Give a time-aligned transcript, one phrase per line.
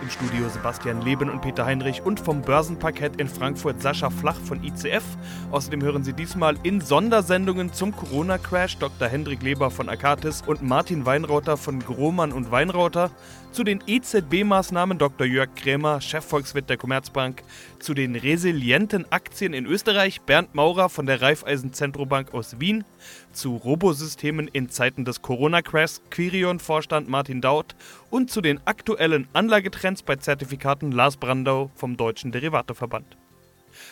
[0.00, 4.62] Im Studio Sebastian Leben und Peter Heinrich und vom Börsenparkett in Frankfurt Sascha Flach von
[4.62, 5.02] ICF.
[5.50, 9.08] Außerdem hören Sie diesmal in Sondersendungen zum Corona-Crash Dr.
[9.08, 13.10] Hendrik Leber von Akatis und Martin Weinrauter von Grohmann und Weinrauter.
[13.52, 15.26] Zu den EZB-Maßnahmen Dr.
[15.26, 17.42] Jörg Krämer, Chefvolkswirt der Commerzbank.
[17.80, 22.84] Zu den resilienten Aktien in Österreich Bernd Maurer von der Raiffeisen Zentrobank aus Wien.
[23.32, 27.74] Zu Robosystemen in Zeiten des Corona-Crash Quirion-Vorstand Martin Daut.
[28.10, 33.16] Und zu den aktuellen Anlagetrends bei Zertifikaten Lars Brandau vom Deutschen Derivateverband.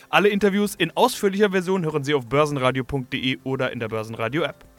[0.09, 4.76] Alle Interviews in ausführlicher Version hören Sie auf börsenradio.de oder in der Börsenradio-App.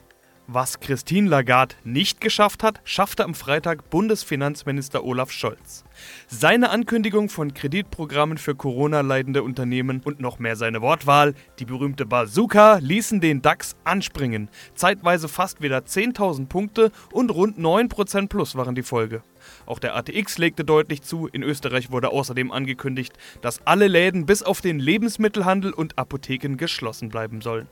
[0.51, 5.85] Was Christine Lagarde nicht geschafft hat, schaffte am Freitag Bundesfinanzminister Olaf Scholz.
[6.27, 12.79] Seine Ankündigung von Kreditprogrammen für Corona-leidende Unternehmen und noch mehr seine Wortwahl, die berühmte Bazooka,
[12.79, 14.49] ließen den DAX anspringen.
[14.75, 19.23] Zeitweise fast wieder 10.000 Punkte und rund 9% plus waren die Folge.
[19.67, 21.27] Auch der ATX legte deutlich zu.
[21.27, 23.13] In Österreich wurde außerdem angekündigt,
[23.43, 27.69] dass alle Läden bis auf den Lebensmittelhandel und Apotheken geschlossen bleiben sollen.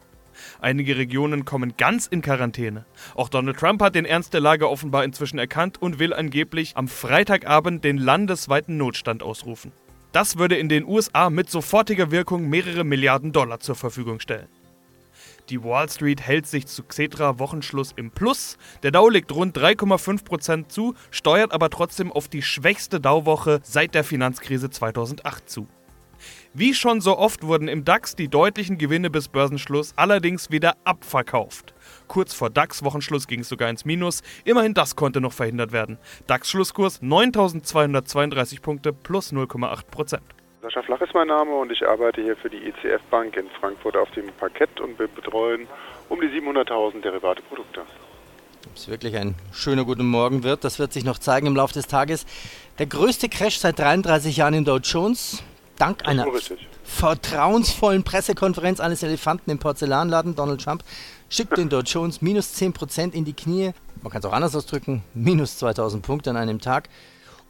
[0.61, 2.85] Einige Regionen kommen ganz in Quarantäne.
[3.15, 6.89] Auch Donald Trump hat den Ernst der Lage offenbar inzwischen erkannt und will angeblich am
[6.89, 9.73] Freitagabend den landesweiten Notstand ausrufen.
[10.13, 14.49] Das würde in den USA mit sofortiger Wirkung mehrere Milliarden Dollar zur Verfügung stellen.
[15.51, 18.59] Die Wall Street hält sich zu Xetra Wochenschluss im Plus.
[18.83, 24.03] Der Dow legt rund 3,5% zu, steuert aber trotzdem auf die schwächste Dow-Woche seit der
[24.03, 25.69] Finanzkrise 2008 zu.
[26.59, 31.75] Wie schon so oft wurden im DAX die deutlichen Gewinne bis Börsenschluss allerdings wieder abverkauft.
[32.09, 34.23] Kurz vor DAX-Wochenschluss ging es sogar ins Minus.
[34.47, 35.99] Immerhin das konnte noch verhindert werden.
[36.29, 40.19] DAX-Schlusskurs 9232 Punkte plus 0,8%
[40.63, 43.95] Sascha Flach ist mein Name und ich arbeite hier für die ICF Bank in Frankfurt
[43.95, 45.67] auf dem Parkett und wir betreuen
[46.09, 47.81] um die 700.000 Derivate-Produkte.
[47.81, 51.75] Ob es wirklich ein schöner guten Morgen wird, das wird sich noch zeigen im Laufe
[51.75, 52.25] des Tages.
[52.79, 55.45] Der größte Crash seit 33 Jahren im Dow Jones.
[55.79, 56.27] Dank einer
[56.85, 60.85] vertrauensvollen Pressekonferenz eines Elefanten im Porzellanladen, Donald Trump,
[61.29, 63.73] schickt den Dow Jones minus 10% in die Knie.
[64.03, 66.89] Man kann es auch anders ausdrücken, minus 2000 Punkte an einem Tag.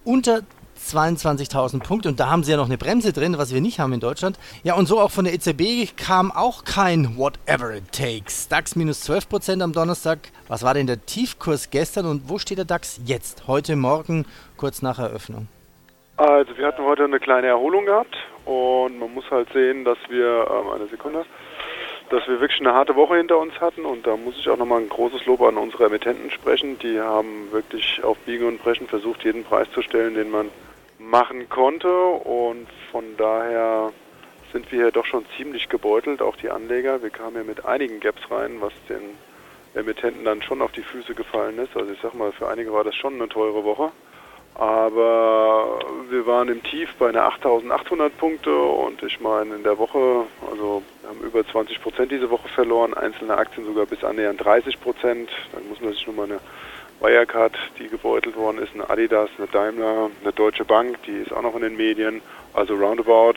[0.05, 0.43] Unter
[0.85, 3.93] 22.000 Punkte und da haben sie ja noch eine Bremse drin, was wir nicht haben
[3.93, 4.39] in Deutschland.
[4.63, 8.49] Ja, und so auch von der EZB kam auch kein Whatever it takes.
[8.49, 10.31] DAX minus 12% am Donnerstag.
[10.49, 14.27] Was war denn der Tiefkurs gestern und wo steht der DAX jetzt, heute Morgen,
[14.57, 15.49] kurz nach Eröffnung?
[16.19, 18.17] Also wir hatten heute eine kleine Erholung gehabt
[18.47, 21.27] und man muss halt sehen, dass wir, ähm, eine Sekunde,
[22.09, 24.81] dass wir wirklich eine harte Woche hinter uns hatten und da muss ich auch nochmal
[24.81, 26.79] ein großes Lob an unsere Emittenten sprechen.
[26.79, 30.49] Die haben wirklich auf Biegen und Brechen versucht, jeden Preis zu stellen, den man
[30.99, 33.93] machen konnte und von daher
[34.53, 37.03] sind wir hier doch schon ziemlich gebeutelt, auch die Anleger.
[37.03, 39.19] Wir kamen hier mit einigen Gaps rein, was den
[39.75, 41.77] Emittenten dann schon auf die Füße gefallen ist.
[41.77, 43.93] Also ich sag mal, für einige war das schon eine teure Woche.
[44.59, 50.25] Aber wir waren im Tief bei einer 8800 Punkte und ich meine in der Woche,
[50.51, 54.81] also wir haben über 20 Prozent diese Woche verloren, einzelne Aktien sogar bis annähernd 30
[54.81, 55.29] Prozent.
[55.53, 56.41] Dann muss man sich nochmal eine
[57.01, 61.43] Wirecard, die gebeutelt worden ist, eine Adidas, eine Daimler, eine Deutsche Bank, die ist auch
[61.43, 62.23] noch in den Medien.
[62.55, 63.35] Also roundabout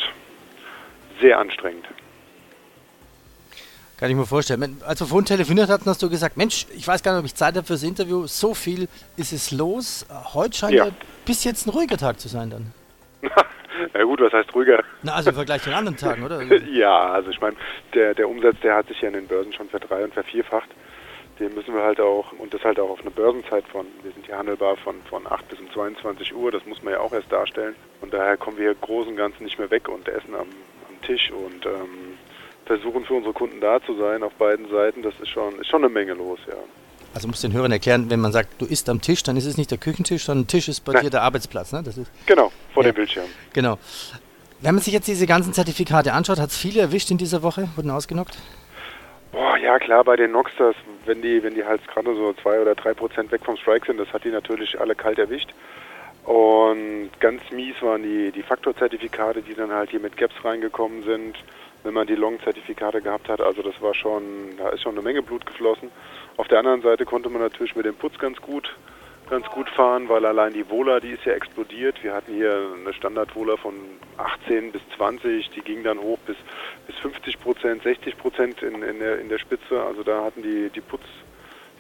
[1.20, 1.86] sehr anstrengend.
[4.00, 4.82] Kann ich mir vorstellen.
[4.88, 7.36] Als wir vorhin telefoniert hatten, hast du gesagt, Mensch, ich weiß gar nicht, ob ich
[7.36, 8.28] Zeit habe fürs Interview.
[8.28, 8.88] So viel
[9.18, 10.06] ist es los.
[10.34, 10.92] Heute scheint ja, ja
[11.26, 12.74] bis jetzt ein ruhiger Tag zu sein dann.
[13.94, 14.84] Ja gut, was heißt ruhiger?
[15.04, 16.42] Na, also im Vergleich zu den anderen Tagen, oder?
[16.70, 17.56] ja, also ich meine,
[17.94, 20.70] der, der Umsatz, der hat sich ja in den Börsen schon verdrei- und vervierfacht.
[21.40, 24.26] Den müssen wir halt auch, und das halt auch auf eine Börsenzeit von, wir sind
[24.26, 27.32] hier handelbar von, von 8 bis um 22 Uhr, das muss man ja auch erst
[27.32, 27.74] darstellen.
[28.02, 30.48] Und daher kommen wir hier groß und ganz nicht mehr weg und essen am,
[30.90, 32.19] am Tisch und ähm,
[32.70, 35.02] versuchen für unsere Kunden da zu sein auf beiden Seiten.
[35.02, 36.54] Das ist schon, ist schon eine Menge los, ja.
[37.16, 39.58] Also muss den Hörern erklären, wenn man sagt, du isst am Tisch, dann ist es
[39.58, 41.06] nicht der Küchentisch, sondern Tisch ist bei Nein.
[41.06, 41.72] dir der Arbeitsplatz.
[41.72, 41.82] Ne?
[41.84, 43.26] Das ist, genau, vor ja, dem Bildschirm.
[43.54, 43.80] Genau.
[44.62, 47.70] Wenn man sich jetzt diese ganzen Zertifikate anschaut, hat es viele erwischt in dieser Woche,
[47.76, 48.38] wurden ausgenockt?
[49.32, 50.76] Boah, ja klar, bei den Noxters,
[51.06, 53.98] wenn die, wenn die halt gerade so zwei oder drei Prozent weg vom Strike sind,
[53.98, 55.50] das hat die natürlich alle kalt erwischt.
[56.26, 61.36] Und ganz mies waren die, die Faktorzertifikate, die dann halt hier mit Gaps reingekommen sind
[61.84, 63.42] wenn man die Long-Zertifikate gehabt hat.
[63.42, 65.90] Also das war schon, da ist schon eine Menge Blut geflossen.
[66.38, 68.76] Auf der anderen Seite konnte man natürlich mit dem Putz ganz gut
[69.30, 72.04] ganz gut fahren, weil allein die Vola, die ist ja explodiert.
[72.04, 73.76] Wir hatten hier eine Standard-Vola von
[74.18, 76.36] 18 bis 20, die ging dann hoch bis,
[76.88, 79.84] bis 50 Prozent, 60 Prozent in, in, der, in der Spitze.
[79.84, 81.04] Also da hatten die, die Putz,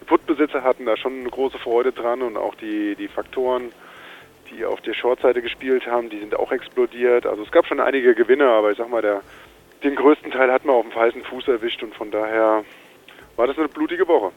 [0.05, 3.71] Putbesitzer hatten da schon eine große Freude dran und auch die, die Faktoren,
[4.51, 7.25] die auf der Shortseite gespielt haben, die sind auch explodiert.
[7.25, 9.21] Also es gab schon einige Gewinner, aber ich sag mal, der,
[9.83, 12.63] den größten Teil hat man auf dem falschen Fuß erwischt und von daher
[13.35, 14.31] war das eine blutige Woche.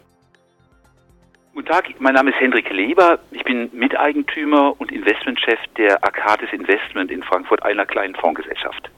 [1.54, 3.18] Guten Tag, mein Name ist Hendrik Leber.
[3.30, 8.90] Ich bin Miteigentümer und Investmentchef der Arcadis Investment in Frankfurt, einer kleinen Fondsgesellschaft.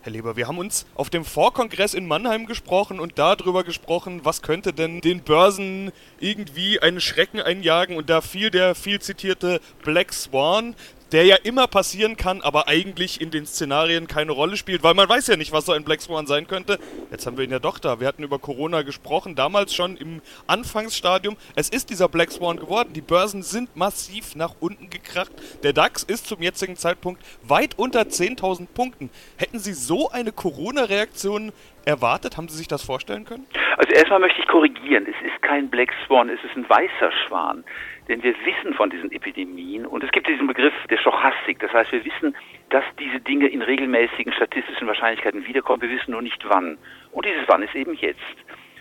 [0.00, 4.40] Herr Leber, wir haben uns auf dem Vorkongress in Mannheim gesprochen und darüber gesprochen, was
[4.40, 5.90] könnte denn den Börsen
[6.20, 10.76] irgendwie einen Schrecken einjagen und da fiel der viel zitierte Black Swan,
[11.12, 15.08] der ja immer passieren kann, aber eigentlich in den Szenarien keine Rolle spielt, weil man
[15.08, 16.78] weiß ja nicht, was so ein Black Swan sein könnte.
[17.10, 18.00] Jetzt haben wir ihn ja doch da.
[18.00, 21.36] Wir hatten über Corona gesprochen, damals schon im Anfangsstadium.
[21.54, 22.92] Es ist dieser Black Swan geworden.
[22.92, 25.30] Die Börsen sind massiv nach unten gekracht.
[25.62, 29.10] Der DAX ist zum jetzigen Zeitpunkt weit unter 10.000 Punkten.
[29.36, 31.52] Hätten Sie so eine Corona-Reaktion
[31.86, 32.36] erwartet?
[32.36, 33.46] Haben Sie sich das vorstellen können?
[33.78, 35.06] Also erstmal möchte ich korrigieren.
[35.06, 37.64] Es ist kein Black Swan, es ist ein weißer Schwan.
[38.08, 41.58] Denn wir wissen von diesen Epidemien und es gibt diesen Begriff der Stochastik.
[41.60, 42.36] Das heißt, wir wissen,
[42.70, 45.82] dass diese Dinge in regelmäßigen statistischen Wahrscheinlichkeiten wiederkommen.
[45.82, 46.78] Wir wissen nur nicht wann.
[47.12, 48.20] Und dieses Wann ist eben jetzt.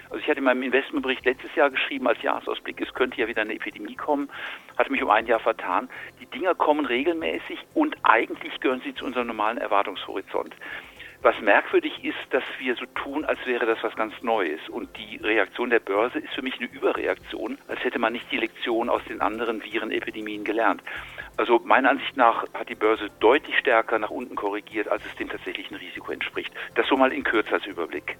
[0.09, 3.41] Also ich hatte in meinem Investmentbericht letztes Jahr geschrieben als Jahresausblick, es könnte ja wieder
[3.41, 4.29] eine Epidemie kommen,
[4.77, 5.89] hatte mich um ein Jahr vertan.
[6.21, 10.55] Die Dinger kommen regelmäßig und eigentlich gehören sie zu unserem normalen Erwartungshorizont.
[11.21, 14.59] Was merkwürdig ist, dass wir so tun, als wäre das was ganz Neues.
[14.69, 18.37] Und die Reaktion der Börse ist für mich eine Überreaktion, als hätte man nicht die
[18.37, 20.83] Lektion aus den anderen Virenepidemien gelernt.
[21.37, 25.29] Also meiner Ansicht nach hat die Börse deutlich stärker nach unten korrigiert, als es dem
[25.29, 26.53] tatsächlichen Risiko entspricht.
[26.75, 28.17] Das so mal in Kürze als Überblick.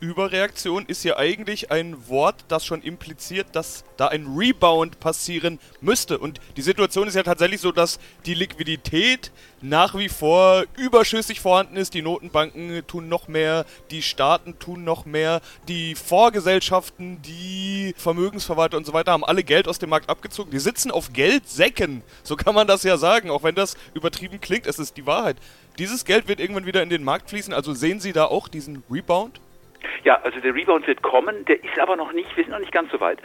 [0.00, 6.18] Überreaktion ist ja eigentlich ein Wort, das schon impliziert, dass da ein Rebound passieren müsste.
[6.18, 9.32] Und die Situation ist ja tatsächlich so, dass die Liquidität
[9.62, 11.94] nach wie vor überschüssig vorhanden ist.
[11.94, 18.84] Die Notenbanken tun noch mehr, die Staaten tun noch mehr, die Vorgesellschaften, die Vermögensverwalter und
[18.84, 20.50] so weiter haben alle Geld aus dem Markt abgezogen.
[20.50, 24.66] Die sitzen auf Geldsäcken, so kann man das ja sagen, auch wenn das übertrieben klingt,
[24.66, 25.36] es ist die Wahrheit.
[25.78, 28.82] Dieses Geld wird irgendwann wieder in den Markt fließen, also sehen Sie da auch diesen
[28.90, 29.40] Rebound?
[30.02, 32.72] Ja, also der Rebound wird kommen, der ist aber noch nicht, wir sind noch nicht
[32.72, 33.18] ganz so weit.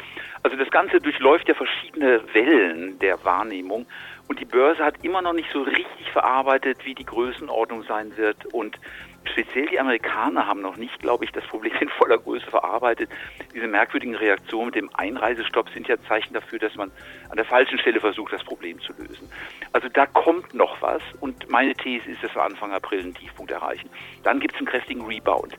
[0.44, 3.86] Also das Ganze durchläuft ja verschiedene Wellen der Wahrnehmung
[4.28, 8.46] und die Börse hat immer noch nicht so richtig verarbeitet, wie die Größenordnung sein wird
[8.54, 8.78] und
[9.26, 13.10] speziell die Amerikaner haben noch nicht, glaube ich, das Problem in voller Größe verarbeitet.
[13.54, 16.92] Diese merkwürdigen Reaktionen mit dem Einreisestopp sind ja Zeichen dafür, dass man
[17.30, 19.30] an der falschen Stelle versucht, das Problem zu lösen.
[19.74, 23.52] Also da kommt noch was und meine These ist, dass wir Anfang April einen Tiefpunkt
[23.52, 23.90] erreichen.
[24.24, 25.56] Dann gibt es einen kräftigen Rebound.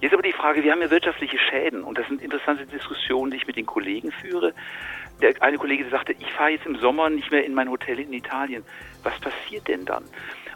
[0.00, 3.36] Jetzt aber die Frage, wir haben ja wirtschaftliche Schäden und das sind interessante Diskussionen, die
[3.36, 4.54] ich mit den Kollegen führe.
[5.20, 8.12] Der eine Kollege sagte, ich fahre jetzt im Sommer nicht mehr in mein Hotel in
[8.14, 8.64] Italien.
[9.02, 10.04] Was passiert denn dann?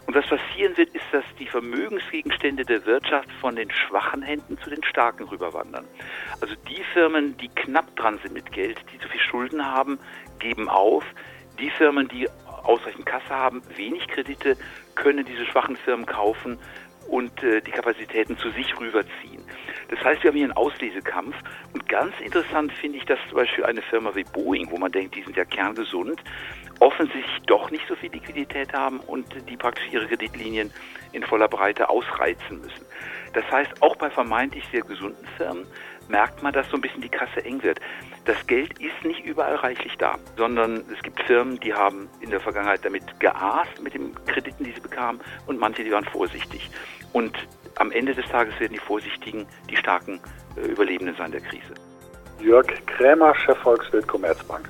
[0.07, 4.71] Und was passieren wird, ist, dass die Vermögensgegenstände der Wirtschaft von den schwachen Händen zu
[4.71, 5.85] den starken rüberwandern.
[6.41, 9.99] Also die Firmen, die knapp dran sind mit Geld, die zu viel Schulden haben,
[10.39, 11.03] geben auf.
[11.59, 12.27] Die Firmen, die
[12.63, 14.57] ausreichend Kasse haben, wenig Kredite,
[14.95, 16.57] können diese schwachen Firmen kaufen
[17.07, 19.43] und äh, die Kapazitäten zu sich rüberziehen.
[19.89, 21.35] Das heißt, wir haben hier einen Auslesekampf
[21.73, 25.15] und ganz interessant finde ich, dass zum Beispiel eine Firma wie Boeing, wo man denkt,
[25.15, 26.23] die sind ja kerngesund,
[26.79, 30.71] offensichtlich doch nicht so viel Liquidität haben und die praktisch ihre Kreditlinien
[31.11, 32.85] in voller Breite ausreizen müssen.
[33.33, 35.67] Das heißt, auch bei vermeintlich sehr gesunden Firmen
[36.07, 37.79] merkt man, dass so ein bisschen die Kasse eng wird.
[38.25, 42.39] Das Geld ist nicht überall reichlich da, sondern es gibt Firmen, die haben in der
[42.39, 46.69] Vergangenheit damit geaßt, mit den Krediten, die sie bekamen, und manche, die waren vorsichtig.
[47.13, 47.35] Und
[47.75, 50.19] am Ende des Tages werden die Vorsichtigen die starken
[50.55, 51.73] äh, Überlebenden sein der Krise.
[52.41, 54.69] Jörg Krämer, Chefvolkswirt Commerzbank.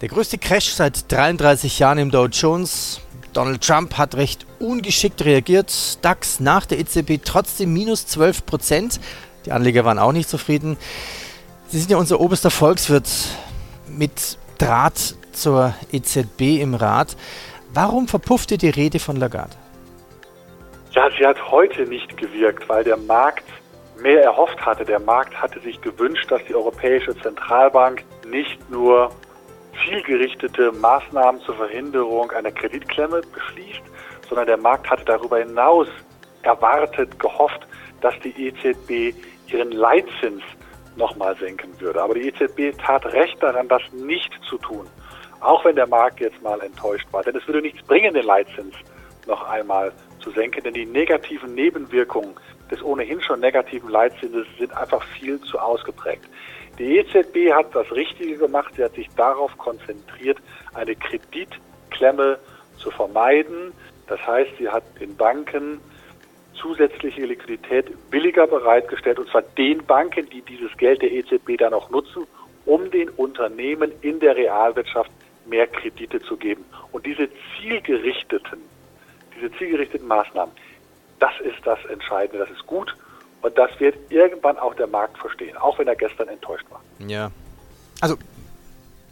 [0.00, 3.00] Der größte Crash seit 33 Jahren im Dow Jones.
[3.32, 6.04] Donald Trump hat recht ungeschickt reagiert.
[6.04, 9.00] DAX nach der EZB trotzdem minus 12 Prozent.
[9.44, 10.76] Die Anleger waren auch nicht zufrieden.
[11.68, 13.08] Sie sind ja unser oberster Volkswirt
[13.88, 17.16] mit Draht zur EZB im Rat.
[17.74, 19.56] Warum verpuffte die Rede von Lagarde?
[20.92, 23.44] Ja, sie hat heute nicht gewirkt, weil der Markt
[23.98, 24.84] mehr erhofft hatte.
[24.84, 29.10] Der Markt hatte sich gewünscht, dass die Europäische Zentralbank nicht nur
[29.84, 33.82] zielgerichtete Maßnahmen zur Verhinderung einer Kreditklemme beschließt,
[34.28, 35.88] sondern der Markt hatte darüber hinaus
[36.42, 37.66] erwartet, gehofft,
[38.00, 39.16] dass die EZB
[39.52, 40.42] ihren Leitzins
[40.96, 42.02] nochmal senken würde.
[42.02, 44.86] Aber die EZB tat recht daran, das nicht zu tun,
[45.40, 47.22] auch wenn der Markt jetzt mal enttäuscht war.
[47.22, 48.74] Denn es würde nichts bringen, den Leitzins
[49.26, 52.34] noch einmal zu senken, denn die negativen Nebenwirkungen
[52.70, 56.28] des ohnehin schon negativen Leitzinses sind einfach viel zu ausgeprägt.
[56.78, 60.38] Die EZB hat das Richtige gemacht, sie hat sich darauf konzentriert,
[60.74, 62.38] eine Kreditklemme
[62.78, 63.72] zu vermeiden.
[64.06, 65.80] Das heißt, sie hat den Banken
[66.54, 71.90] zusätzliche Liquidität billiger bereitgestellt, und zwar den Banken, die dieses Geld der EZB dann auch
[71.90, 72.26] nutzen,
[72.64, 75.10] um den Unternehmen in der Realwirtschaft
[75.46, 76.64] mehr Kredite zu geben.
[76.92, 78.60] Und diese zielgerichteten,
[79.36, 80.54] diese zielgerichteten Maßnahmen,
[81.18, 82.94] das ist das Entscheidende, das ist gut
[83.42, 86.80] und das wird irgendwann auch der Markt verstehen, auch wenn er gestern enttäuscht war.
[87.06, 87.30] Ja.
[88.00, 88.16] Also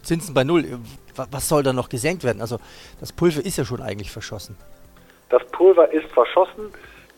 [0.03, 0.79] Zinsen bei Null,
[1.15, 2.41] was soll da noch gesenkt werden?
[2.41, 2.59] Also
[2.99, 4.57] das Pulver ist ja schon eigentlich verschossen.
[5.29, 6.73] Das Pulver ist verschossen.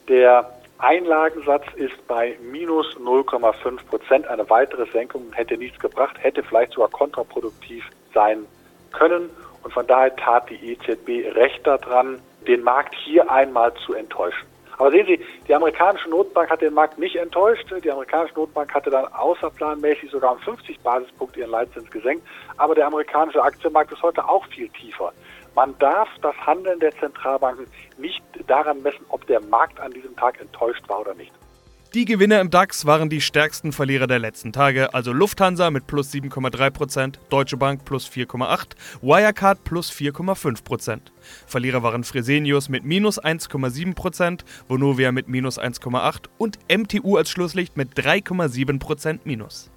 [0.09, 4.27] Der Einlagensatz ist bei minus 0,5 Prozent.
[4.27, 8.45] Eine weitere Senkung hätte nichts gebracht, hätte vielleicht sogar kontraproduktiv sein
[8.91, 9.29] können.
[9.63, 14.45] Und von daher tat die EZB recht daran, den Markt hier einmal zu enttäuschen.
[14.77, 17.65] Aber sehen Sie, die amerikanische Notbank hat den Markt nicht enttäuscht.
[17.83, 22.27] Die amerikanische Notbank hatte dann außerplanmäßig sogar um 50 Basispunkte ihren Leitzins gesenkt.
[22.57, 25.13] Aber der amerikanische Aktienmarkt ist heute auch viel tiefer.
[25.55, 27.67] Man darf das Handeln der Zentralbanken
[27.97, 31.31] nicht daran messen, ob der Markt an diesem Tag enttäuscht war oder nicht.
[31.93, 36.11] Die Gewinner im DAX waren die stärksten Verlierer der letzten Tage, also Lufthansa mit plus
[36.11, 38.69] 7,3%, Deutsche Bank plus 4,8%,
[39.03, 41.01] Wirecard plus 4,5%.
[41.45, 47.93] Verlierer waren Fresenius mit minus 1,7%, Vonovia mit minus 1,8% und MTU als Schlusslicht mit
[47.93, 49.69] 3,7% minus.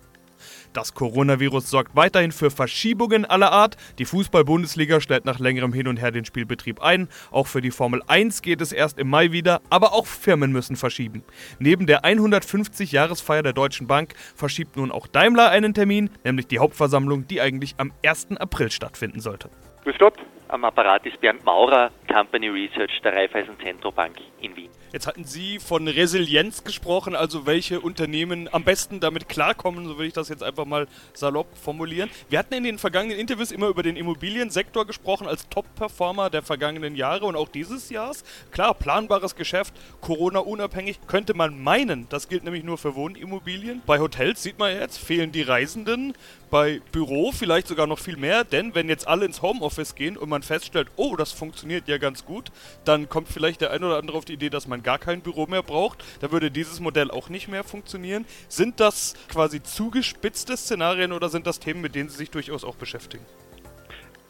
[0.76, 3.78] Das Coronavirus sorgt weiterhin für Verschiebungen aller Art.
[3.98, 7.08] Die Fußball-Bundesliga stellt nach längerem Hin und Her den Spielbetrieb ein.
[7.30, 10.76] Auch für die Formel 1 geht es erst im Mai wieder, aber auch Firmen müssen
[10.76, 11.24] verschieben.
[11.58, 17.26] Neben der 150-Jahresfeier der Deutschen Bank verschiebt nun auch Daimler einen Termin, nämlich die Hauptversammlung,
[17.26, 18.32] die eigentlich am 1.
[18.38, 19.48] April stattfinden sollte.
[19.84, 20.18] Grüß Gott,
[20.48, 24.70] am Apparat ist Bernd Maurer, Company Research der Raiffeisen Zentrobank in Wien.
[24.92, 30.06] Jetzt hatten Sie von Resilienz gesprochen, also welche Unternehmen am besten damit klarkommen, so würde
[30.06, 32.08] ich das jetzt einfach mal salopp formulieren.
[32.30, 36.94] Wir hatten in den vergangenen Interviews immer über den Immobiliensektor gesprochen als Top-Performer der vergangenen
[36.94, 38.24] Jahre und auch dieses Jahres.
[38.52, 42.08] Klar, planbares Geschäft, Corona-unabhängig, könnte man meinen.
[42.08, 43.82] Das gilt nämlich nur für Wohnimmobilien.
[43.84, 46.14] Bei Hotels sieht man jetzt, fehlen die Reisenden.
[46.48, 50.28] Bei Büro vielleicht sogar noch viel mehr, denn wenn jetzt alle ins Homeoffice gehen und
[50.28, 52.50] man feststellt, oh, das funktioniert ja ganz gut,
[52.84, 55.46] dann kommt vielleicht der ein oder andere auf die Idee, dass man gar kein Büro
[55.46, 56.04] mehr braucht.
[56.20, 58.26] Da würde dieses Modell auch nicht mehr funktionieren.
[58.48, 62.76] Sind das quasi zugespitzte Szenarien oder sind das Themen, mit denen Sie sich durchaus auch
[62.76, 63.24] beschäftigen?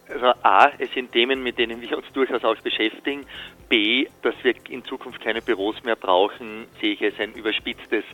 [0.09, 3.27] Also A, es sind Themen, mit denen wir uns durchaus auch beschäftigen.
[3.69, 8.05] B, dass wir in Zukunft keine Büros mehr brauchen, sehe ich als ein überspitztes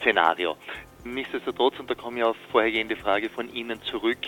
[0.00, 0.56] Szenario.
[1.04, 4.18] Nichtsdestotrotz, und da komme ich auf vorhergehende Frage von Ihnen zurück,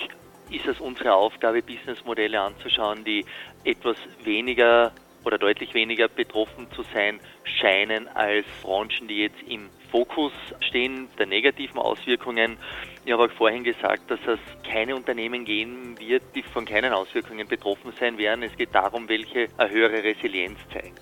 [0.51, 3.25] ist es unsere Aufgabe, Businessmodelle anzuschauen, die
[3.65, 4.93] etwas weniger
[5.25, 11.27] oder deutlich weniger betroffen zu sein scheinen als Branchen, die jetzt im Fokus stehen der
[11.27, 12.57] negativen Auswirkungen.
[13.05, 17.49] Ich habe auch vorhin gesagt, dass es keine Unternehmen geben wird, die von keinen Auswirkungen
[17.49, 18.43] betroffen sein werden.
[18.43, 20.95] Es geht darum, welche eine höhere Resilienz zeigen.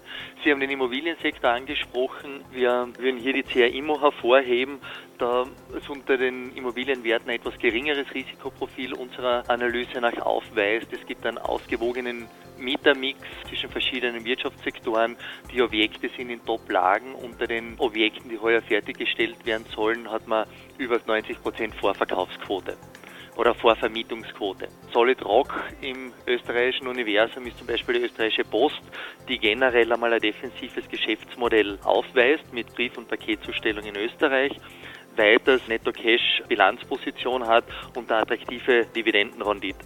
[0.44, 2.44] Sie haben den Immobiliensektor angesprochen.
[2.52, 4.80] Wir würden hier die CR hervorheben,
[5.18, 5.44] da
[5.76, 10.92] es unter den Immobilienwerten ein etwas geringeres Risikoprofil unserer Analyse nach aufweist.
[10.92, 13.18] Es gibt einen ausgewogenen Mietermix
[13.48, 15.16] zwischen verschiedenen Wirtschaftssektoren.
[15.52, 17.14] Die Objekte sind in Top-Lagen.
[17.14, 20.46] Unter den Objekten, die heuer fertiggestellt werden sollen, hat man
[20.78, 22.76] über 90 Prozent Vorverkaufsquote
[23.36, 24.68] oder Vorvermietungsquote.
[24.92, 28.80] Solid Rock im österreichischen Universum ist zum Beispiel die österreichische Post,
[29.28, 34.52] die generell einmal ein defensives Geschäftsmodell aufweist mit Brief- und Paketzustellung in Österreich
[35.16, 39.78] weiters Netto-Cash-Bilanzposition hat und eine attraktive Dividendenrendite.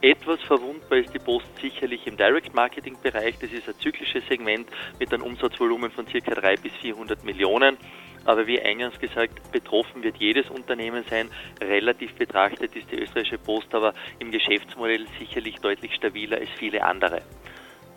[0.00, 3.36] Etwas verwundbar ist die Post sicherlich im Direct-Marketing-Bereich.
[3.40, 4.68] Das ist ein zyklisches Segment
[5.00, 6.18] mit einem Umsatzvolumen von ca.
[6.20, 7.76] 300 bis 400 Millionen.
[8.24, 11.28] Aber wie eingangs gesagt, betroffen wird jedes Unternehmen sein.
[11.60, 17.22] Relativ betrachtet ist die österreichische Post aber im Geschäftsmodell sicherlich deutlich stabiler als viele andere.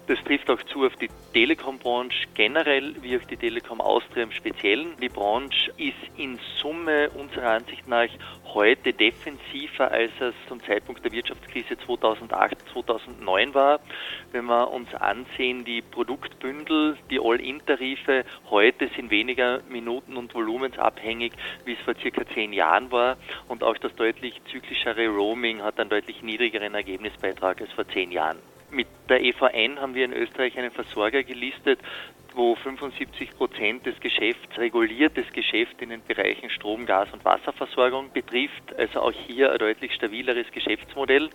[0.08, 4.98] Das trifft auch zu auf die Telekom-Branche generell, wie auf die Telekom Austria im Speziellen.
[5.00, 8.10] Die Branche ist in Summe unserer Ansicht nach
[8.46, 13.80] heute defensiver, als es zum Zeitpunkt der Wirtschaftskrise 2008, 2009 war.
[14.32, 21.74] Wenn wir uns ansehen, die Produktbündel, die All-In-Tarife heute sind weniger Minuten- und volumensabhängig, wie
[21.74, 23.18] es vor circa zehn Jahren war.
[23.48, 28.51] Und auch das deutlich zyklischere Roaming hat einen deutlich niedrigeren Ergebnisbeitrag als vor zehn Jahren.
[28.72, 31.80] Mit der EVN haben wir in Österreich einen Versorger gelistet,
[32.34, 38.74] wo 75 Prozent des Geschäfts reguliertes Geschäft in den Bereichen Strom, Gas und Wasserversorgung betrifft.
[38.78, 41.30] Also auch hier ein deutlich stabileres Geschäftsmodell.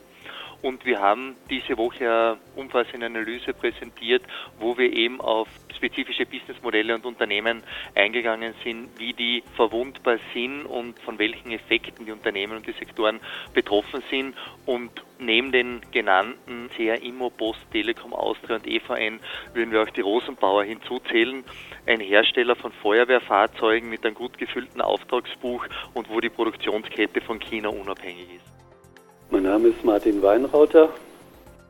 [0.62, 4.22] Und wir haben diese Woche eine umfassende Analyse präsentiert,
[4.58, 7.62] wo wir eben auf spezifische Businessmodelle und Unternehmen
[7.94, 13.20] eingegangen sind, wie die verwundbar sind und von welchen Effekten die Unternehmen und die Sektoren
[13.52, 14.34] betroffen sind.
[14.64, 19.20] Und neben den genannten CR Immo, Post, Telekom, Austria und EVN
[19.54, 21.44] würden wir auch die Rosenbauer hinzuzählen,
[21.86, 27.68] ein Hersteller von Feuerwehrfahrzeugen mit einem gut gefüllten Auftragsbuch und wo die Produktionskette von China
[27.68, 28.55] unabhängig ist.
[29.30, 30.88] Mein Name ist Martin Weinrauter,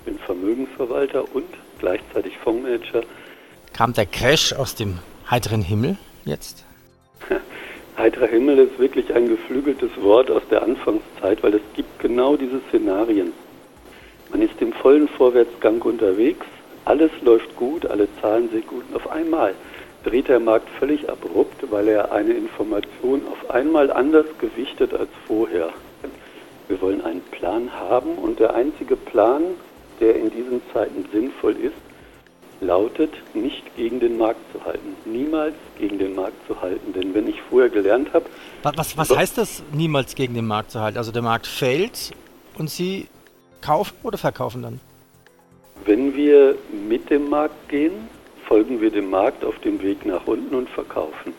[0.05, 1.47] bin Vermögensverwalter und
[1.79, 3.03] gleichzeitig Fondsmanager.
[3.73, 4.99] Kam der Crash aus dem
[5.31, 5.97] heiteren Himmel
[6.27, 6.67] jetzt?
[7.97, 12.61] Heiterer Himmel ist wirklich ein geflügeltes Wort aus der Anfangszeit, weil es gibt genau diese
[12.69, 13.33] Szenarien.
[14.31, 16.45] Man ist im vollen Vorwärtsgang unterwegs,
[16.85, 19.55] alles läuft gut, alle Zahlen sind gut und auf einmal
[20.05, 25.71] dreht der Markt völlig abrupt, weil er eine Information auf einmal anders gewichtet als vorher.
[26.69, 29.43] Wir wollen einen Plan haben und der einzige Plan,
[30.01, 31.75] der in diesen Zeiten sinnvoll ist,
[32.61, 34.97] lautet, nicht gegen den Markt zu halten.
[35.05, 36.93] Niemals gegen den Markt zu halten.
[36.93, 38.27] Denn wenn ich vorher gelernt habe.
[38.63, 40.99] Was, was, was heißt das, niemals gegen den Markt zu halten?
[40.99, 42.13] Also der Markt fällt
[42.57, 43.09] und Sie
[43.61, 44.81] kaufen oder verkaufen dann?
[45.85, 46.57] Wenn wir
[46.89, 47.93] mit dem Markt gehen,
[48.47, 51.35] folgen wir dem Markt auf dem Weg nach unten und verkaufen.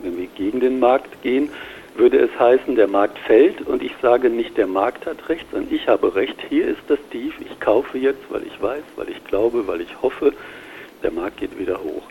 [0.00, 1.50] Wenn wir gegen den Markt gehen,
[1.98, 5.74] würde es heißen, der Markt fällt und ich sage nicht, der Markt hat recht, sondern
[5.74, 6.36] ich habe recht.
[6.48, 10.00] Hier ist das Tief, ich kaufe jetzt, weil ich weiß, weil ich glaube, weil ich
[10.00, 10.32] hoffe,
[11.02, 12.04] der Markt geht wieder hoch.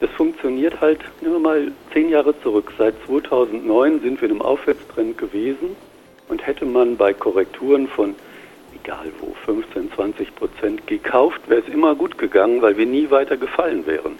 [0.00, 2.72] Das funktioniert halt, nehmen wir mal zehn Jahre zurück.
[2.78, 5.76] Seit 2009 sind wir in einem Aufwärtstrend gewesen
[6.28, 8.14] und hätte man bei Korrekturen von,
[8.82, 13.36] egal wo, 15, 20 Prozent gekauft, wäre es immer gut gegangen, weil wir nie weiter
[13.36, 14.16] gefallen wären.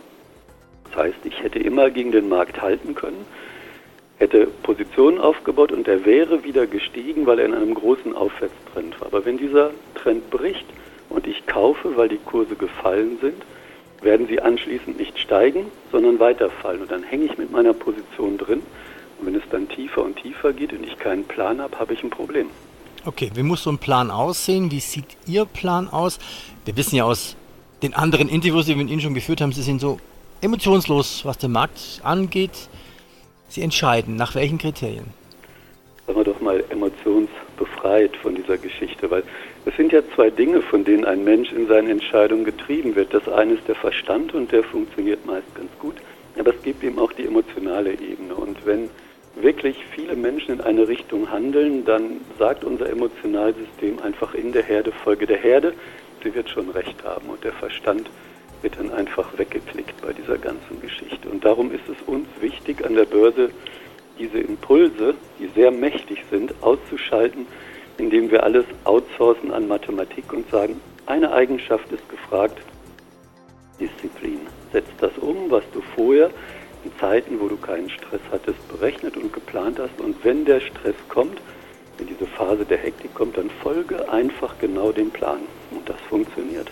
[0.85, 3.25] Das heißt, ich hätte immer gegen den Markt halten können
[4.19, 9.09] hätte Positionen aufgebaut und er wäre wieder gestiegen, weil er in einem großen Aufwärtstrend war.
[9.09, 10.67] Aber wenn dieser Trend bricht
[11.09, 13.43] und ich kaufe, weil die Kurse gefallen sind,
[14.03, 16.83] werden sie anschließend nicht steigen, sondern weiterfallen.
[16.83, 18.63] Und dann hänge ich mit meiner Position drin.
[19.19, 22.03] Und wenn es dann tiefer und tiefer geht und ich keinen Plan habe, habe ich
[22.03, 22.49] ein Problem.
[23.05, 24.71] Okay, wie muss so ein Plan aussehen?
[24.71, 26.19] Wie sieht Ihr Plan aus?
[26.65, 27.37] Wir wissen ja aus
[27.83, 29.99] den anderen Interviews, die wir mit Ihnen schon geführt haben, Sie sind so
[30.41, 32.69] emotionslos, was den Markt angeht.
[33.49, 35.07] Sie entscheiden, nach welchen Kriterien?
[36.07, 39.23] Sagen wir doch mal emotionsbefreit von dieser Geschichte, weil
[39.67, 43.13] es sind ja zwei Dinge, von denen ein Mensch in seinen Entscheidungen getrieben wird.
[43.13, 45.97] Das eine ist der Verstand und der funktioniert meist ganz gut,
[46.39, 48.35] aber es gibt eben auch die emotionale Ebene.
[48.35, 48.89] Und wenn
[49.37, 54.93] wirklich viele Menschen in eine Richtung handeln, dann sagt unser Emotionalsystem einfach in der Herde,
[54.93, 55.73] Folge der Herde,
[56.23, 58.09] sie wird schon recht haben und der Verstand
[58.63, 61.29] wird dann einfach weggeklickt bei dieser ganzen Geschichte.
[61.29, 63.51] Und darum ist es uns wichtig, an der Börse
[64.19, 67.47] diese Impulse, die sehr mächtig sind, auszuschalten,
[67.99, 72.59] indem wir alles outsourcen an Mathematik und sagen, eine Eigenschaft ist gefragt,
[73.81, 74.41] Disziplin.
[74.73, 76.31] Setz das um, was du vorher
[76.85, 80.01] in Zeiten, wo du keinen Stress hattest, berechnet und geplant hast.
[80.01, 81.41] Und wenn der Stress kommt,
[81.97, 85.41] wenn diese Phase der Hektik kommt, dann folge einfach genau dem Plan.
[85.71, 86.71] Und das funktioniert.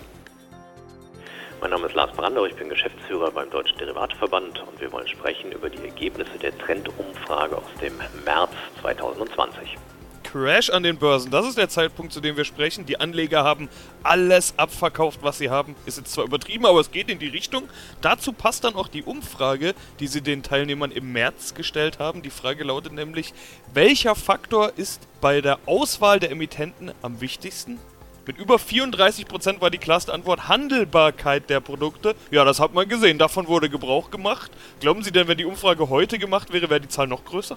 [1.67, 5.51] Mein Name ist Lars Brandau, ich bin Geschäftsführer beim Deutschen Derivateverband und wir wollen sprechen
[5.51, 8.53] über die Ergebnisse der Trendumfrage aus dem März
[8.83, 9.77] 2020.
[10.23, 12.87] Crash an den Börsen, das ist der Zeitpunkt, zu dem wir sprechen.
[12.87, 13.69] Die Anleger haben
[14.05, 15.75] alles abverkauft, was sie haben.
[15.87, 17.69] Ist jetzt zwar übertrieben, aber es geht in die Richtung.
[18.01, 22.23] Dazu passt dann auch die Umfrage, die sie den Teilnehmern im März gestellt haben.
[22.23, 23.35] Die Frage lautet nämlich,
[23.75, 27.81] welcher Faktor ist bei der Auswahl der Emittenten am wichtigsten?
[28.27, 32.17] Mit über 34 Prozent war die klarste Antwort Handelbarkeit der Produkte.
[32.33, 33.19] Ja, das hat man gesehen.
[33.19, 34.51] Davon wurde Gebrauch gemacht.
[34.81, 37.57] Glauben Sie denn, wenn die Umfrage heute gemacht wäre, wäre die Zahl noch größer?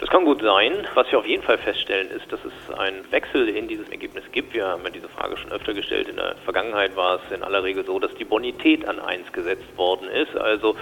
[0.00, 0.72] Das kann gut sein.
[0.94, 4.52] Was wir auf jeden Fall feststellen, ist, dass es einen Wechsel in diesem Ergebnis gibt.
[4.54, 6.08] Wir haben ja diese Frage schon öfter gestellt.
[6.08, 9.76] In der Vergangenheit war es in aller Regel so, dass die Bonität an 1 gesetzt
[9.76, 10.36] worden ist.
[10.36, 10.74] Also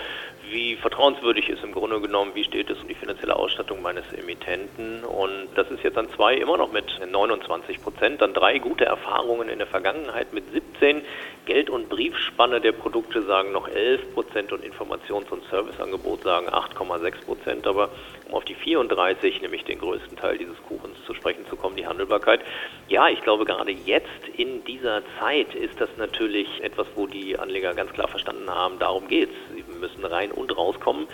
[0.51, 5.05] wie vertrauenswürdig ist im Grunde genommen, wie steht es um die finanzielle Ausstattung meines Emittenten.
[5.05, 9.49] Und das ist jetzt an zwei immer noch mit 29 Prozent, dann drei gute Erfahrungen
[9.49, 11.03] in der Vergangenheit mit 17,
[11.47, 17.25] Geld- und Briefspanne der Produkte sagen noch 11 Prozent und Informations- und Serviceangebot sagen 8,6
[17.25, 17.67] Prozent.
[17.67, 17.91] Aber
[18.35, 22.41] auf die 34, nämlich den größten Teil dieses Kuchens zu sprechen zu kommen, die Handelbarkeit.
[22.89, 27.75] Ja, ich glaube gerade jetzt in dieser Zeit ist das natürlich etwas, wo die Anleger
[27.75, 29.57] ganz klar verstanden haben, darum geht es.
[29.57, 31.07] Sie müssen rein und rauskommen.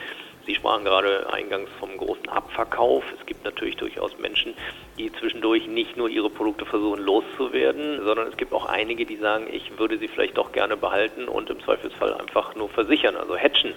[0.47, 3.05] Sie sprachen gerade eingangs vom großen Abverkauf.
[3.19, 4.55] Es gibt natürlich durchaus Menschen,
[4.99, 9.47] die zwischendurch nicht nur ihre Produkte versuchen loszuwerden, sondern es gibt auch einige, die sagen,
[9.53, 13.75] ich würde sie vielleicht doch gerne behalten und im Zweifelsfall einfach nur versichern, also hatchen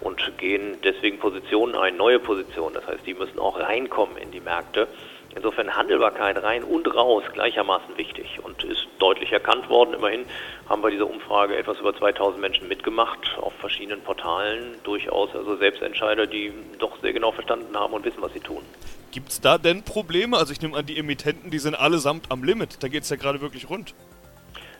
[0.00, 2.74] und gehen deswegen Positionen ein, neue Positionen.
[2.74, 4.88] Das heißt, die müssen auch reinkommen in die Märkte.
[5.34, 9.92] Insofern Handelbarkeit rein und raus gleichermaßen wichtig und ist deutlich erkannt worden.
[9.92, 10.24] Immerhin
[10.66, 14.76] haben bei dieser Umfrage etwas über 2000 Menschen mitgemacht auf verschiedenen Portalen.
[14.82, 18.62] Durchaus also Selbstentscheider, die doch sehr genau verstanden haben und wissen, was sie tun.
[19.12, 20.38] Gibt es da denn Probleme?
[20.38, 22.82] Also ich nehme an, die Emittenten, die sind allesamt am Limit.
[22.82, 23.94] Da geht es ja gerade wirklich rund.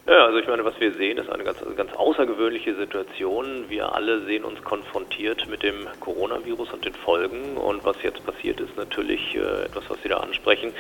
[0.09, 3.65] Ja, also ich meine, was wir sehen, ist eine ganz, ganz außergewöhnliche Situation.
[3.69, 7.57] Wir alle sehen uns konfrontiert mit dem Coronavirus und den Folgen.
[7.57, 10.73] Und was jetzt passiert, ist natürlich äh, etwas, was Sie da ansprechen.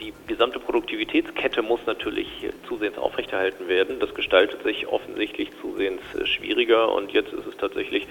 [0.00, 2.26] Die gesamte Produktivitätskette muss natürlich
[2.66, 4.00] zusehends aufrechterhalten werden.
[4.00, 8.06] Das gestaltet sich offensichtlich zusehends schwieriger und jetzt ist es tatsächlich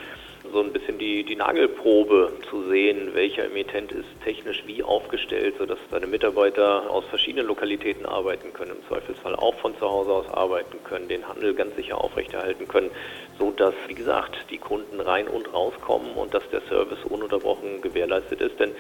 [0.53, 5.79] so ein bisschen die, die Nagelprobe zu sehen, welcher Emittent ist technisch wie aufgestellt, sodass
[5.91, 10.77] seine Mitarbeiter aus verschiedenen Lokalitäten arbeiten können, im Zweifelsfall auch von zu Hause aus arbeiten
[10.83, 12.91] können, den Handel ganz sicher aufrechterhalten können,
[13.39, 18.59] sodass, wie gesagt, die Kunden rein und rauskommen und dass der Service ununterbrochen gewährleistet ist.
[18.59, 18.71] Denn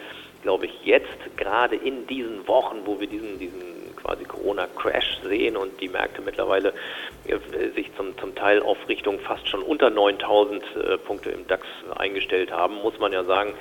[0.43, 5.79] glaube ich, jetzt gerade in diesen Wochen, wo wir diesen, diesen quasi Corona-Crash sehen und
[5.81, 6.73] die Märkte mittlerweile
[7.25, 7.37] äh,
[7.75, 12.51] sich zum, zum Teil auf Richtung fast schon unter 9000 äh, Punkte im DAX eingestellt
[12.51, 13.53] haben, muss man ja sagen,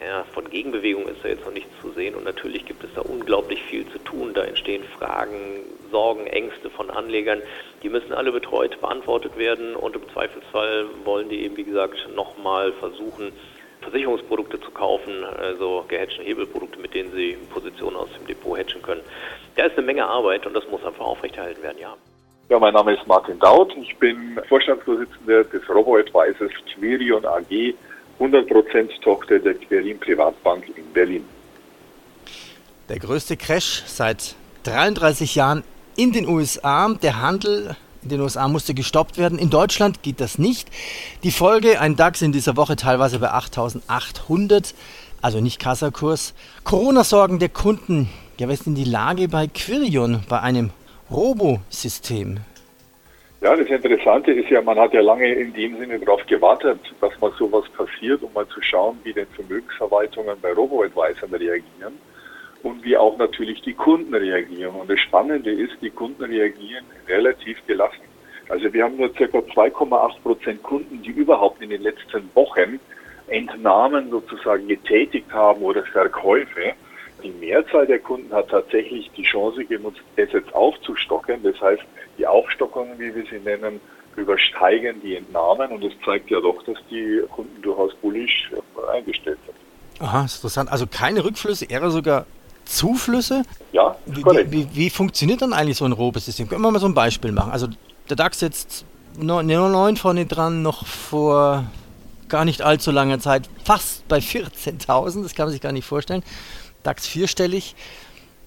[0.00, 3.00] ja, von Gegenbewegung ist da jetzt noch nichts zu sehen und natürlich gibt es da
[3.00, 4.32] unglaublich viel zu tun.
[4.32, 7.42] Da entstehen Fragen, Sorgen, Ängste von Anlegern.
[7.82, 12.72] Die müssen alle betreut, beantwortet werden und im Zweifelsfall wollen die eben, wie gesagt, nochmal
[12.74, 13.32] versuchen,
[13.80, 19.02] Versicherungsprodukte zu kaufen, also gehatchte Hebelprodukte, mit denen sie Positionen aus dem Depot hatchen können.
[19.56, 21.94] Da ist eine Menge Arbeit und das muss einfach aufrechterhalten werden, ja.
[22.48, 23.76] Ja, mein Name ist Martin Daut.
[23.76, 27.74] Ich bin Vorstandsvorsitzender des Robo-Advisors Querion AG,
[28.18, 31.24] 100% Tochter der Querin Privatbank in Berlin.
[32.88, 35.62] Der größte Crash seit 33 Jahren
[35.96, 36.88] in den USA.
[37.02, 39.38] Der Handel in den USA musste gestoppt werden.
[39.38, 40.68] In Deutschland geht das nicht.
[41.22, 44.74] Die Folge, ein DAX in dieser Woche teilweise bei 8800,
[45.20, 46.34] also nicht Kassakurs.
[46.64, 48.08] Corona-Sorgen der Kunden.
[48.38, 50.70] Ja, was ist denn die Lage bei Quirion, bei einem
[51.10, 52.38] Robo-System?
[53.40, 57.18] Ja, das Interessante ist ja, man hat ja lange in dem Sinne darauf gewartet, dass
[57.20, 61.94] mal sowas passiert, um mal zu schauen, wie denn Vermögensverwaltungen bei Robo-Advisern reagieren
[62.62, 64.74] und wie auch natürlich die Kunden reagieren.
[64.74, 68.02] Und das Spannende ist, die Kunden reagieren relativ gelassen.
[68.48, 69.24] Also wir haben nur ca.
[69.24, 72.80] 2,8 Prozent Kunden, die überhaupt in den letzten Wochen
[73.28, 76.72] Entnahmen sozusagen getätigt haben oder Verkäufe.
[77.22, 81.42] Die Mehrzahl der Kunden hat tatsächlich die Chance genutzt, es jetzt aufzustocken.
[81.42, 81.82] Das heißt,
[82.16, 83.80] die Aufstockungen, wie wir sie nennen,
[84.16, 88.50] übersteigen die Entnahmen und es zeigt ja doch, dass die Kunden durchaus bullisch
[88.92, 89.56] eingestellt sind.
[90.00, 90.70] Aha, interessant.
[90.70, 92.26] Also keine Rückflüsse, eher sogar
[92.68, 93.42] Zuflüsse?
[93.72, 96.48] Ja, wie, wie, wie, funktioniert dann eigentlich so ein Robes-System?
[96.48, 97.50] Können wir mal so ein Beispiel machen?
[97.50, 97.68] Also
[98.08, 98.84] der DAX jetzt
[99.18, 101.64] 9 vorne dran, noch vor
[102.28, 106.22] gar nicht allzu langer Zeit fast bei 14.000, das kann man sich gar nicht vorstellen.
[106.82, 107.74] DAX vierstellig.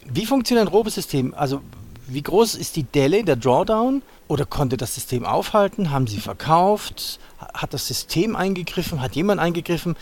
[0.05, 1.33] Wie funktioniert ein Robes-System?
[1.35, 1.61] Also
[2.07, 4.03] wie groß ist die Delle, der Drawdown?
[4.27, 5.91] Oder konnte das System aufhalten?
[5.91, 7.19] Haben Sie verkauft?
[7.53, 9.01] Hat das System eingegriffen?
[9.01, 9.95] Hat jemand eingegriffen?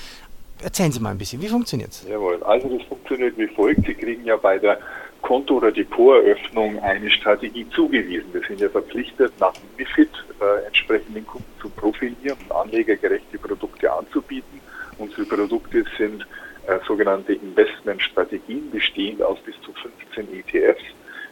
[0.62, 2.06] Erzählen Sie mal ein bisschen, wie funktioniert es?
[2.08, 3.86] Jawohl, also das funktioniert wie folgt.
[3.86, 4.80] Sie kriegen ja bei der
[5.22, 8.34] Konto- oder Depoteröffnung eine Strategie zugewiesen.
[8.34, 10.10] Wir sind ja verpflichtet, nach MIFID
[10.42, 14.60] äh, entsprechend den Kunden zu profilieren und anlegergerechte Produkte anzubieten.
[14.98, 16.26] Unsere Produkte sind
[16.68, 20.84] äh, sogenannte Investmentstrategien, bestehend aus bis zu 15 ETFs,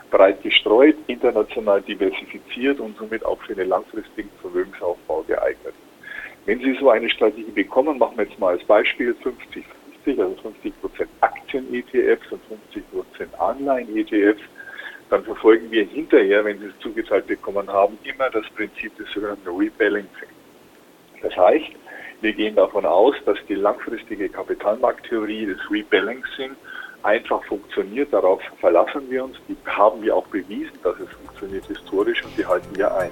[0.09, 5.73] breit gestreut, international diversifiziert und somit auch für den langfristigen Vermögensaufbau geeignet.
[6.47, 10.79] Wenn Sie so eine Strategie bekommen, machen wir jetzt mal als Beispiel 50-50, also 50
[10.79, 14.41] Prozent Aktien-ETFs und 50 Prozent Anleihen-ETFs,
[15.09, 19.49] dann verfolgen wir hinterher, wenn Sie es zugeteilt bekommen haben, immer das Prinzip des sogenannten
[19.49, 20.29] Rebalancing.
[21.21, 21.71] Das heißt,
[22.21, 26.51] wir gehen davon aus, dass die langfristige Kapitalmarkttheorie des Rebalancing
[27.03, 28.13] einfach funktioniert.
[28.13, 29.35] Darauf verlassen wir uns.
[29.49, 33.11] Die haben wir auch bewiesen, dass es funktioniert historisch und die halten wir ein.